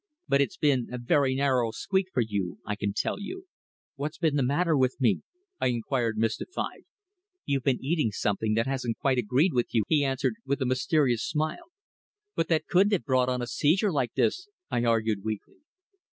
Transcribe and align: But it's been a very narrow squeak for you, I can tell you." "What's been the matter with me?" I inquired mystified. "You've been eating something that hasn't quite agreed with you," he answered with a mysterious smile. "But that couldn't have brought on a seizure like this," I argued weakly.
But 0.27 0.41
it's 0.41 0.57
been 0.57 0.87
a 0.91 0.97
very 0.97 1.35
narrow 1.35 1.69
squeak 1.69 2.07
for 2.11 2.21
you, 2.21 2.57
I 2.65 2.75
can 2.75 2.91
tell 2.91 3.19
you." 3.19 3.45
"What's 3.97 4.17
been 4.17 4.35
the 4.35 4.41
matter 4.41 4.75
with 4.75 4.99
me?" 4.99 5.21
I 5.59 5.67
inquired 5.67 6.17
mystified. 6.17 6.85
"You've 7.45 7.61
been 7.61 7.83
eating 7.85 8.09
something 8.11 8.55
that 8.55 8.65
hasn't 8.65 8.97
quite 8.97 9.19
agreed 9.19 9.53
with 9.53 9.75
you," 9.75 9.83
he 9.87 10.03
answered 10.03 10.37
with 10.43 10.59
a 10.59 10.65
mysterious 10.65 11.23
smile. 11.23 11.69
"But 12.35 12.47
that 12.47 12.65
couldn't 12.65 12.93
have 12.93 13.05
brought 13.05 13.29
on 13.29 13.43
a 13.43 13.45
seizure 13.47 13.91
like 13.91 14.15
this," 14.15 14.47
I 14.71 14.85
argued 14.85 15.23
weakly. 15.23 15.57